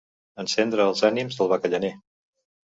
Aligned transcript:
Encendre 0.43 0.87
els 0.91 1.03
ànims 1.11 1.37
del 1.43 1.53
bacallaner. 1.53 1.93